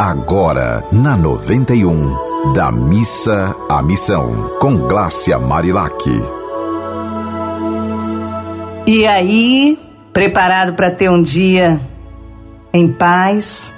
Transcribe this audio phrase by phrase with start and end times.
[0.00, 6.10] agora na 91, da missa à missão, com Glácia Marilac.
[8.86, 9.78] E aí,
[10.10, 11.78] preparado para ter um dia
[12.72, 13.74] em paz,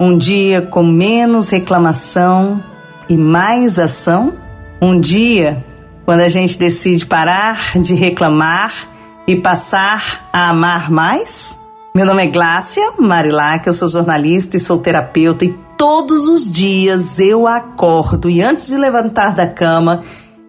[0.00, 2.60] um dia com menos reclamação
[3.08, 4.32] e mais ação?
[4.82, 5.64] Um dia
[6.04, 8.72] quando a gente decide parar de reclamar
[9.24, 11.60] e passar a amar mais?
[11.92, 17.18] Meu nome é Glácia Marilac, eu sou jornalista e sou terapeuta e todos os dias
[17.18, 20.00] eu acordo e antes de levantar da cama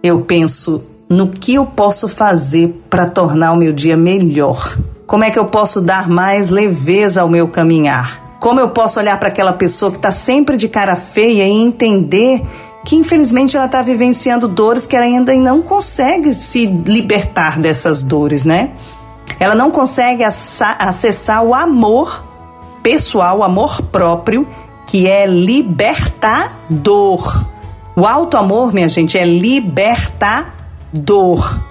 [0.03, 4.77] eu penso no que eu posso fazer para tornar o meu dia melhor.
[5.07, 8.37] Como é que eu posso dar mais leveza ao meu caminhar?
[8.39, 12.43] Como eu posso olhar para aquela pessoa que está sempre de cara feia e entender
[12.85, 18.45] que infelizmente ela está vivenciando dores que ela ainda não consegue se libertar dessas dores,
[18.45, 18.71] né?
[19.39, 22.23] Ela não consegue acessar o amor
[22.83, 24.47] pessoal, o amor próprio,
[24.87, 26.51] que é libertador.
[27.95, 30.51] O alto amor, minha gente, é libertador.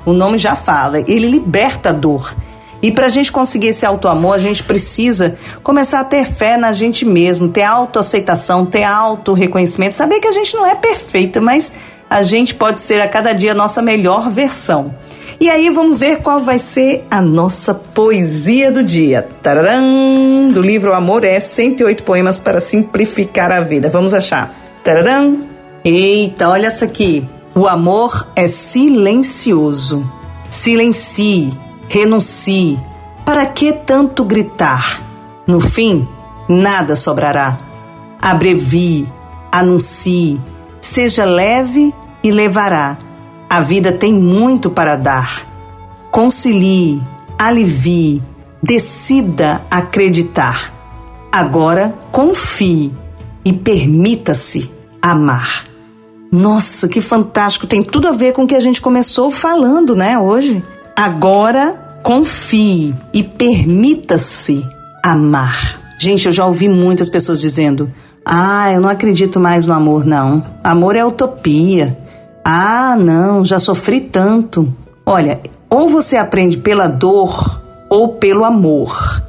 [0.04, 2.34] O nome já fala, ele liberta a dor.
[2.82, 6.72] E para a gente conseguir esse auto-amor, a gente precisa começar a ter fé na
[6.72, 11.70] gente mesmo, ter autoaceitação, ter auto-reconhecimento, saber que a gente não é perfeita, mas
[12.08, 14.94] a gente pode ser a cada dia a nossa melhor versão.
[15.40, 19.26] E aí vamos ver qual vai ser a nossa poesia do dia.
[19.42, 20.50] Tararam!
[20.52, 23.88] Do livro Amor é 108 poemas para simplificar a vida.
[23.88, 24.54] Vamos achar.
[24.84, 25.44] Tararam!
[25.82, 27.26] Eita, olha essa aqui.
[27.54, 30.08] O amor é silencioso.
[30.50, 31.50] Silencie
[31.90, 32.78] renuncie.
[33.24, 35.02] Para que tanto gritar?
[35.46, 36.08] No fim,
[36.48, 37.58] nada sobrará.
[38.22, 39.12] Abrevie,
[39.50, 40.40] anuncie,
[40.80, 42.96] seja leve e levará.
[43.50, 45.44] A vida tem muito para dar.
[46.12, 47.02] Concilie,
[47.36, 48.22] alivie,
[48.62, 50.72] decida acreditar.
[51.32, 52.94] Agora confie
[53.44, 54.70] e permita-se
[55.02, 55.66] amar.
[56.30, 57.66] Nossa, que fantástico!
[57.66, 60.62] Tem tudo a ver com o que a gente começou falando, né, hoje.
[60.94, 64.64] Agora confie e permita-se
[65.02, 65.80] amar.
[65.98, 67.92] Gente, eu já ouvi muitas pessoas dizendo:
[68.24, 70.46] Ah, eu não acredito mais no amor, não.
[70.62, 71.98] Amor é utopia.
[72.44, 74.72] Ah, não, já sofri tanto.
[75.04, 79.22] Olha, ou você aprende pela dor ou pelo amor.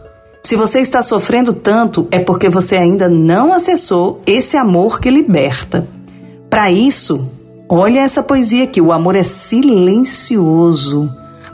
[0.43, 5.87] Se você está sofrendo tanto, é porque você ainda não acessou esse amor que liberta.
[6.49, 7.29] Para isso,
[7.69, 11.09] olha essa poesia aqui: o amor é silencioso.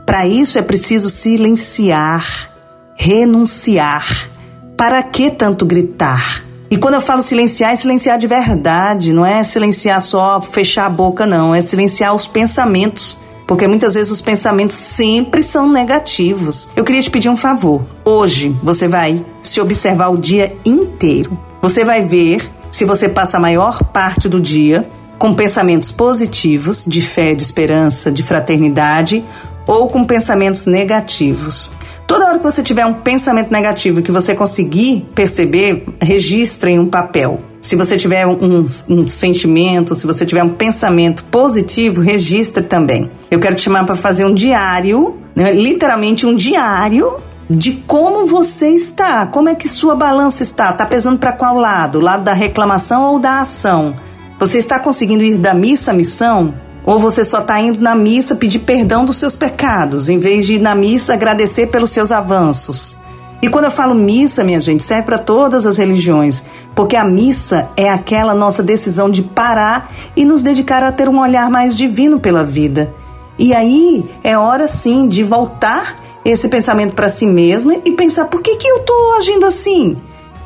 [0.06, 2.52] Para isso é preciso silenciar,
[2.96, 4.30] renunciar.
[4.78, 6.47] Para que tanto gritar?
[6.70, 10.90] E quando eu falo silenciar, é silenciar de verdade, não é silenciar só fechar a
[10.90, 13.18] boca, não, é silenciar os pensamentos.
[13.48, 16.68] Porque muitas vezes os pensamentos sempre são negativos.
[16.76, 17.82] Eu queria te pedir um favor.
[18.04, 21.40] Hoje você vai se observar o dia inteiro.
[21.62, 24.86] Você vai ver se você passa a maior parte do dia
[25.18, 29.24] com pensamentos positivos, de fé, de esperança, de fraternidade,
[29.66, 31.72] ou com pensamentos negativos.
[32.08, 36.88] Toda hora que você tiver um pensamento negativo que você conseguir perceber, registre em um
[36.88, 37.42] papel.
[37.62, 43.12] Se você tiver um, um, sentimento, se você tiver um pensamento positivo, registre também.
[43.30, 47.18] Eu quero te chamar para fazer um diário, né, literalmente um diário
[47.50, 52.00] de como você está, como é que sua balança está, está pesando para qual lado?
[52.00, 53.94] O lado da reclamação ou da ação?
[54.40, 56.54] Você está conseguindo ir da missa à missão?
[56.88, 60.56] Ou você só está indo na missa pedir perdão dos seus pecados, em vez de
[60.56, 62.96] ir na missa agradecer pelos seus avanços?
[63.42, 67.68] E quando eu falo missa, minha gente, serve para todas as religiões, porque a missa
[67.76, 72.22] é aquela nossa decisão de parar e nos dedicar a ter um olhar mais divino
[72.22, 72.94] pela vida.
[73.38, 78.42] E aí é hora sim de voltar esse pensamento para si mesmo e pensar por
[78.42, 79.98] que, que eu estou agindo assim?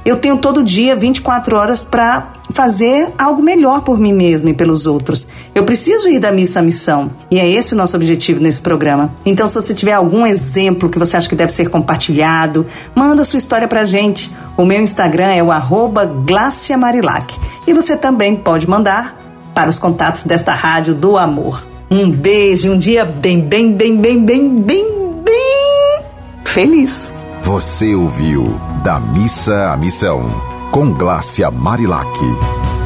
[0.03, 4.85] Eu tenho todo dia 24 horas para fazer algo melhor por mim mesmo e pelos
[4.85, 5.27] outros.
[5.53, 7.11] Eu preciso ir da missa à missão.
[7.29, 9.13] E é esse o nosso objetivo nesse programa.
[9.25, 13.37] Então, se você tiver algum exemplo que você acha que deve ser compartilhado, manda sua
[13.37, 14.31] história pra gente.
[14.57, 16.09] O meu Instagram é o arroba.
[17.67, 19.19] E você também pode mandar
[19.53, 21.65] para os contatos desta rádio do amor.
[21.89, 25.01] Um beijo, um dia bem, bem, bem, bem, bem, bem, bem
[26.45, 27.13] feliz.
[27.43, 30.29] Você ouviu Da Missa à Missão,
[30.71, 32.80] com Glácia Marilac.